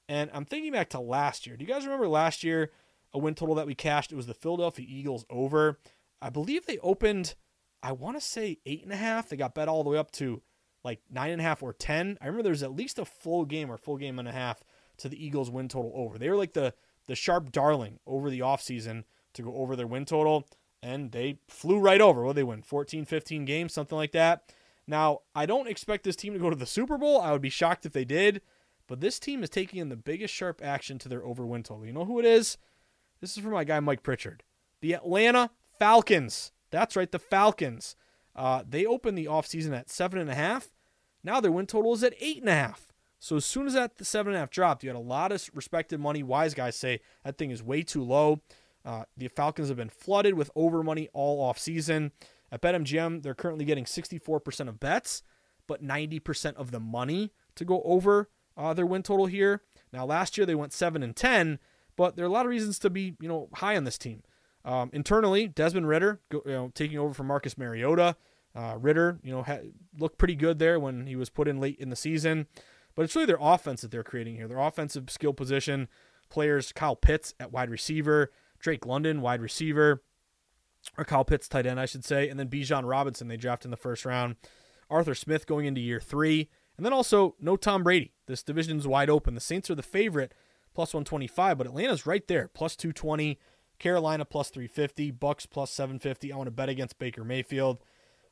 [0.08, 1.58] and I'm thinking back to last year.
[1.58, 2.72] Do you guys remember last year
[3.13, 4.12] a win total that we cashed?
[4.12, 5.80] It was the Philadelphia Eagles over.
[6.22, 7.36] I believe they opened,
[7.84, 9.30] I want to say eight and a half.
[9.30, 10.41] They got bet all the way up to
[10.84, 12.18] like nine and a half or ten.
[12.22, 14.63] I remember there was at least a full game or full game and a half
[14.98, 16.18] to the Eagles win total over.
[16.18, 16.74] They were like the
[17.08, 20.48] the sharp darling over the offseason to go over their win total
[20.82, 22.24] and they flew right over.
[22.24, 24.54] Well, they win 14, 15 games, something like that.
[24.88, 27.22] Now, I don't expect this team to go to the Super Bowl.
[27.22, 28.42] I would be shocked if they did.
[28.88, 31.86] But this team is taking in the biggest sharp action to their over win total.
[31.86, 32.58] You know who it is?
[33.22, 34.44] This is for my guy Mike Pritchard.
[34.82, 36.52] The Atlanta Falcons.
[36.72, 37.96] That's right, the Falcons.
[38.39, 40.69] Uh, they opened the offseason at seven and a half.
[41.25, 42.93] Now their win total is at eight and a half.
[43.19, 45.34] So as soon as that the seven and a half dropped, you had a lot
[45.34, 46.23] of respected money.
[46.23, 48.39] Wise guys say that thing is way too low.
[48.86, 52.13] Uh, the Falcons have been flooded with over money all off season.
[52.49, 55.21] At BetMGM, they're currently getting 64% of bets,
[55.67, 59.63] but 90% of the money to go over uh, their win total here.
[59.91, 61.60] Now, last year they went 7 and 10,
[61.97, 64.23] but there are a lot of reasons to be, you know, high on this team.
[64.63, 68.15] Um, internally, Desmond Ridder go, you know, taking over from Marcus Mariota.
[68.55, 69.45] Uh, Ridder, you know,
[69.97, 72.47] looked pretty good there when he was put in late in the season.
[72.95, 74.47] But it's really their offense that they're creating here.
[74.47, 75.88] Their offensive skill position
[76.29, 80.03] players, Kyle Pitts at wide receiver, Drake London, wide receiver,
[80.97, 83.71] or Kyle Pitts, tight end, I should say, and then Bijan Robinson they drafted in
[83.71, 84.35] the first round.
[84.89, 88.13] Arthur Smith going into year three, and then also no Tom Brady.
[88.27, 89.33] This division's wide open.
[89.33, 90.33] The Saints are the favorite,
[90.73, 93.39] plus 125, but Atlanta's right there, plus 220.
[93.79, 96.33] Carolina plus 350, Bucks plus 750.
[96.33, 97.79] I want to bet against Baker Mayfield.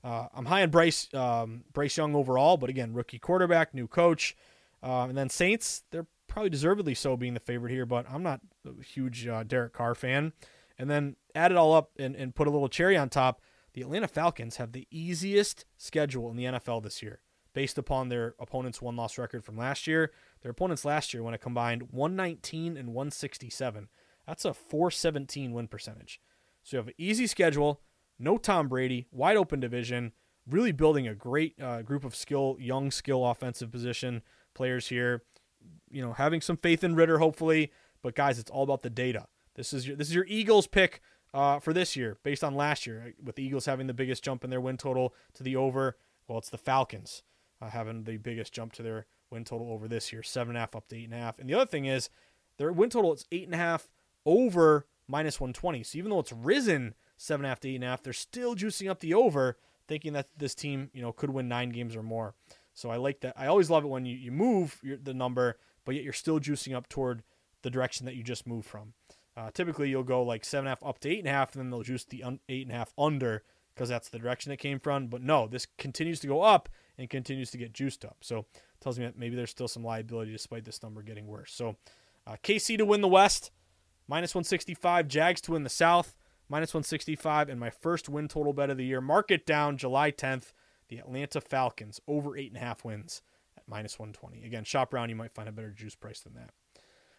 [0.04, 4.36] Uh, I'm high on Bryce um, Bryce Young overall, but again, rookie quarterback, new coach,
[4.84, 5.84] uh, and then Saints.
[5.92, 9.74] They're probably deservedly so being the favorite here, but I'm not a huge uh, Derek
[9.74, 10.34] Carr fan.
[10.78, 13.42] And then add it all up and, and put a little cherry on top.
[13.74, 17.22] The Atlanta Falcons have the easiest schedule in the NFL this year
[17.54, 20.12] based upon their opponent's one loss record from last year.
[20.44, 23.88] Their opponents last year went a combined 119 and 167.
[24.28, 26.22] That's a 417 win percentage.
[26.62, 27.82] So you have an easy schedule,
[28.20, 30.12] no Tom Brady, wide open division,
[30.50, 34.22] really building a great uh, group of skill, young skill offensive position
[34.54, 35.24] players here
[35.90, 37.72] you know, having some faith in Ridder, hopefully.
[38.02, 39.28] But guys, it's all about the data.
[39.56, 41.02] This is your this is your Eagles pick
[41.34, 44.44] uh, for this year, based on last year, with the Eagles having the biggest jump
[44.44, 45.98] in their win total to the over.
[46.28, 47.24] Well, it's the Falcons
[47.62, 50.62] uh, having the biggest jump to their win total over this year, seven and a
[50.62, 51.40] half up to eight and a half.
[51.40, 52.10] And the other thing is,
[52.58, 53.90] their win total is eight and a half
[54.26, 55.84] over minus 120.
[55.84, 58.14] So even though it's risen seven and a half to eight and a half, they're
[58.14, 61.96] still juicing up the over, thinking that this team, you know, could win nine games
[61.96, 62.36] or more.
[62.74, 63.34] So I like that.
[63.36, 66.38] I always love it when you, you move your, the number but yet you're still
[66.38, 67.24] juicing up toward
[67.62, 68.92] the direction that you just moved from.
[69.38, 71.56] Uh, typically, you'll go like seven and a half up to eight and a half,
[71.56, 74.52] and then they'll juice the un- eight and a half under because that's the direction
[74.52, 75.08] it came from.
[75.08, 78.18] But no, this continues to go up and continues to get juiced up.
[78.20, 78.48] So
[78.82, 81.54] tells me that maybe there's still some liability despite this number getting worse.
[81.54, 81.78] So
[82.26, 83.52] uh, KC to win the West,
[84.10, 85.08] minus 165.
[85.08, 86.17] Jags to win the South,
[86.50, 87.50] minus 165.
[87.50, 90.54] And my first win total bet of the year, mark it down July 10th,
[90.90, 93.22] the Atlanta Falcons over eight and a half wins
[93.58, 94.46] at minus 120.
[94.46, 96.52] Again, shop around, you might find a better juice price than that.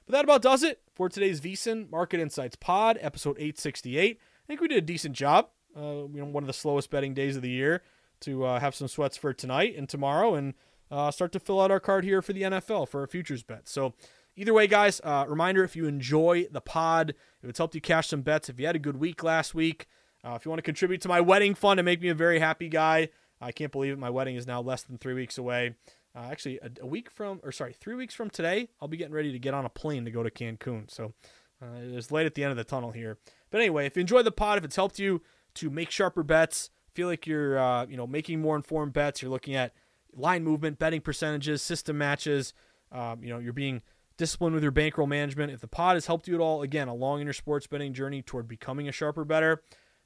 [0.07, 4.19] But that about does it for today's VSiN Market Insights Pod, episode 868.
[4.19, 5.49] I think we did a decent job.
[5.77, 7.83] Uh, you know, one of the slowest betting days of the year
[8.21, 10.55] to uh, have some sweats for tonight and tomorrow, and
[10.91, 13.69] uh, start to fill out our card here for the NFL for our futures bet.
[13.69, 13.93] So,
[14.39, 18.09] either way, guys, uh, reminder: if you enjoy the pod, if it's helped you cash
[18.09, 19.87] some bets, if you had a good week last week,
[20.25, 22.39] uh, if you want to contribute to my wedding fund and make me a very
[22.39, 23.09] happy guy,
[23.41, 23.99] I can't believe it.
[23.99, 25.75] My wedding is now less than three weeks away.
[26.15, 29.13] Uh, actually, a, a, week from, or sorry, three weeks from today, I'll be getting
[29.13, 30.91] ready to get on a plane to go to Cancun.
[30.91, 31.13] So
[31.63, 33.19] uh, it's light at the end of the tunnel here.
[33.51, 35.23] But anyway, if you enjoy the pod, if it's helped you
[35.55, 39.31] to make sharper bets, feel like you're uh, you know making more informed bets, you're
[39.31, 39.75] looking at
[40.15, 42.55] line movement, betting percentages, system matches,
[42.93, 43.83] um, you know, you're being
[44.19, 45.53] disciplined with your bankroll management.
[45.53, 48.21] If the pod has helped you at all, again, along in your sports betting journey
[48.21, 49.63] toward becoming a sharper better,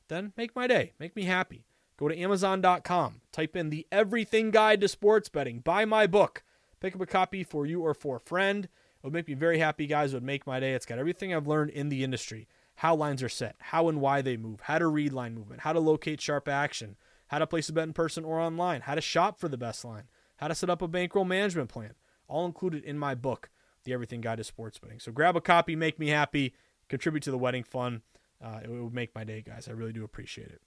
[0.07, 0.93] then make my day.
[1.01, 1.65] Make me happy.
[1.97, 6.43] Go to Amazon.com, type in the Everything Guide to Sports Betting, buy my book,
[6.81, 8.65] pick up a copy for you or for a friend.
[8.65, 10.13] It would make me very happy, guys.
[10.13, 10.75] It would make my day.
[10.75, 14.23] It's got everything I've learned in the industry how lines are set, how and why
[14.23, 16.97] they move, how to read line movement, how to locate sharp action,
[17.29, 19.85] how to place a bet in person or online, how to shop for the best
[19.85, 20.05] line,
[20.39, 21.95] how to set up a bankroll management plan,
[22.27, 23.51] all included in my book,
[23.85, 25.01] The Everything Guide to Sports Betting.
[25.01, 26.55] So grab a copy, make me happy,
[26.89, 28.03] contribute to the wedding fund.
[28.43, 29.69] Uh, it would make my day, guys.
[29.69, 30.61] I really do appreciate it.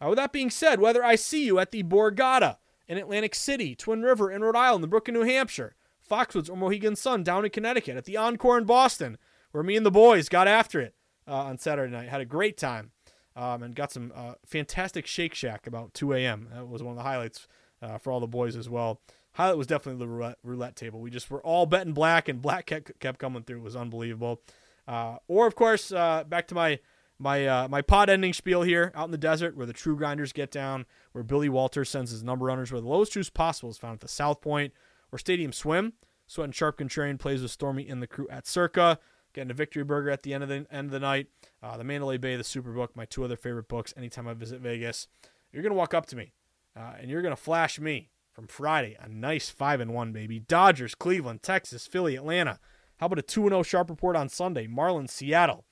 [0.00, 2.56] Uh, with that being said, whether I see you at the Borgata
[2.86, 5.74] in Atlantic City, Twin River in Rhode Island, the Brook in New Hampshire,
[6.08, 9.18] Foxwoods or Mohegan Sun down in Connecticut, at the Encore in Boston,
[9.50, 10.94] where me and the boys got after it
[11.26, 12.92] uh, on Saturday night, had a great time,
[13.34, 16.48] um, and got some uh, fantastic Shake Shack about 2 a.m.
[16.52, 17.48] That was one of the highlights
[17.82, 19.00] uh, for all the boys as well.
[19.36, 20.98] Highlight was definitely the roulette, roulette, table.
[20.98, 23.58] We just were all betting black, and black kept, kept coming through.
[23.58, 24.40] It was unbelievable.
[24.88, 26.78] Uh, or of course, uh, back to my
[27.18, 30.32] my uh, my pod ending spiel here out in the desert where the true grinders
[30.32, 33.76] get down, where Billy Walters sends his number runners where the lowest juice possible is
[33.76, 34.72] found at the South Point
[35.12, 35.92] or Stadium Swim.
[36.26, 38.98] Sweat and Sharp Contrarian plays with Stormy and the crew at Circa.
[39.34, 41.26] Getting a victory burger at the end of the end of the night.
[41.62, 43.92] Uh, the Mandalay Bay, the Superbook, my two other favorite books.
[43.98, 45.08] Anytime I visit Vegas,
[45.52, 46.32] you're gonna walk up to me
[46.74, 50.38] uh, and you're gonna flash me from Friday a nice five and one baby.
[50.38, 52.60] Dodgers, Cleveland, Texas, Philly, Atlanta.
[52.98, 54.66] How about a two and zero sharp report on Sunday?
[54.66, 55.64] Marlins, Seattle.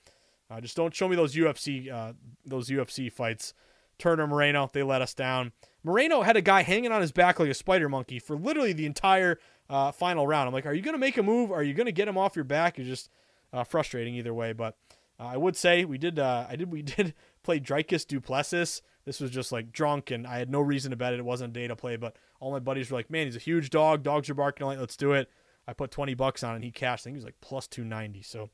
[0.50, 3.52] Uh, just don't show me those UFC uh, those UFC fights.
[3.98, 5.52] Turner Moreno, they let us down.
[5.84, 8.86] Moreno had a guy hanging on his back like a spider monkey for literally the
[8.86, 9.38] entire
[9.68, 10.48] uh, final round.
[10.48, 11.52] I'm like, are you going to make a move?
[11.52, 12.78] Are you going to get him off your back?
[12.78, 13.10] It's just
[13.52, 14.52] uh, frustrating either way.
[14.54, 14.76] But
[15.20, 16.18] uh, I would say we did.
[16.18, 16.72] Uh, I did.
[16.72, 17.14] We did
[17.44, 18.82] play Dricus du Plessis.
[19.04, 21.20] This was just like drunk, and I had no reason to bet it.
[21.20, 23.40] It wasn't a day to play, but all my buddies were like, "Man, he's a
[23.40, 24.02] huge dog.
[24.02, 25.30] Dogs are barking like, let's do it."
[25.66, 27.02] I put 20 bucks on it, and he cashed.
[27.02, 28.22] I think he was like plus 290.
[28.22, 28.50] So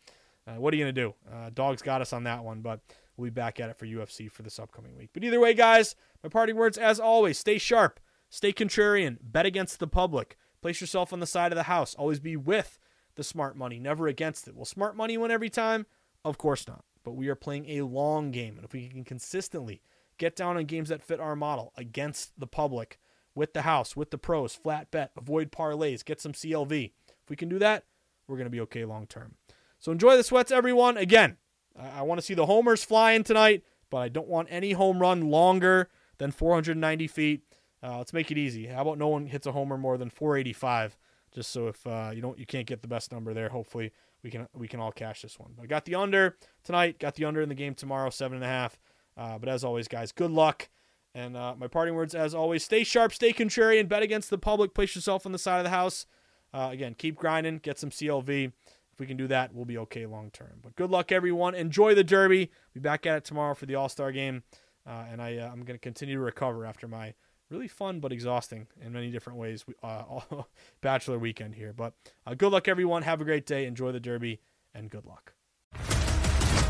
[0.46, 1.14] uh, what are you to do?
[1.30, 2.80] Uh, dogs got us on that one, but
[3.16, 5.10] we'll be back at it for UFC for this upcoming week.
[5.12, 9.80] But either way, guys, my parting words as always stay sharp, stay contrarian, bet against
[9.80, 12.78] the public, place yourself on the side of the house, always be with
[13.16, 14.56] the smart money, never against it.
[14.56, 15.86] Will smart money win every time?
[16.24, 16.84] Of course not.
[17.04, 19.82] But we are playing a long game, and if we can consistently
[20.18, 22.98] get down on games that fit our model against the public,
[23.34, 26.92] with the house, with the pros, flat bet, avoid parlays, get some CLV.
[27.08, 27.84] If we can do that,
[28.26, 29.34] we're going to be okay long term.
[29.78, 30.96] So enjoy the sweats, everyone.
[30.96, 31.36] Again,
[31.78, 35.30] I, want to see the homers flying tonight, but I don't want any home run
[35.30, 35.88] longer
[36.18, 37.42] than 490 feet.
[37.82, 38.66] Uh, let's make it easy.
[38.66, 40.98] How about no one hits a homer more than 485?
[41.32, 43.48] Just so if uh, you don't, you can't get the best number there.
[43.48, 43.92] Hopefully,
[44.22, 45.52] we can we can all cash this one.
[45.56, 46.98] But I got the under tonight.
[46.98, 48.78] Got the under in the game tomorrow, seven and a half.
[49.16, 50.68] Uh, but as always, guys, good luck.
[51.14, 54.74] And uh, my parting words, as always, stay sharp, stay contrarian, bet against the public,
[54.74, 56.06] place yourself on the side of the house.
[56.54, 58.52] Uh, again, keep grinding, get some CLV
[58.92, 60.60] If we can do that, we'll be okay long term.
[60.62, 61.54] But good luck, everyone.
[61.54, 62.50] Enjoy the Derby.
[62.74, 64.42] Be back at it tomorrow for the All Star game.
[64.86, 67.14] Uh, and I, uh, I'm going to continue to recover after my
[67.50, 70.20] really fun but exhausting in many different ways uh,
[70.80, 71.72] bachelor weekend here.
[71.72, 71.94] But
[72.26, 73.02] uh, good luck, everyone.
[73.02, 73.66] Have a great day.
[73.66, 74.40] Enjoy the Derby,
[74.74, 75.34] and good luck.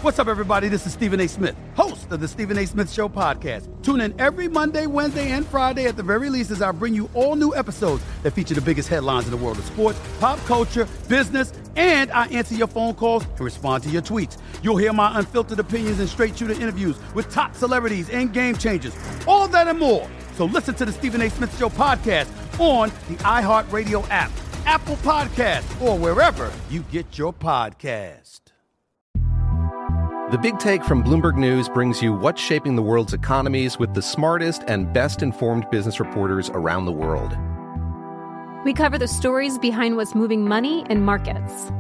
[0.03, 0.69] What's up, everybody?
[0.69, 1.29] This is Stephen A.
[1.29, 2.65] Smith, host of the Stephen A.
[2.65, 3.69] Smith Show podcast.
[3.83, 7.11] Tune in every Monday, Wednesday, and Friday at the very least as I bring you
[7.13, 10.89] all new episodes that feature the biggest headlines in the world of sports, pop culture,
[11.07, 14.39] business, and I answer your phone calls and respond to your tweets.
[14.63, 18.97] You'll hear my unfiltered opinions and straight shooter interviews with top celebrities and game changers.
[19.27, 20.09] All that and more.
[20.35, 21.31] So listen to the Stephen A.
[21.31, 22.29] Smith Show podcast
[22.59, 24.31] on the iHeartRadio app,
[24.67, 28.41] Apple Podcast, or wherever you get your podcast.
[30.31, 34.03] The Big Take from Bloomberg News brings you what's shaping the world's economies with the
[34.03, 37.37] smartest and best informed business reporters around the world.
[38.65, 41.73] We cover the stories behind what's moving money and markets.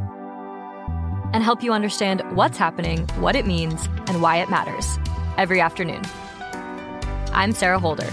[1.32, 4.98] And help you understand what's happening, what it means, and why it matters
[5.38, 6.02] every afternoon.
[7.32, 8.12] I'm Sarah Holder.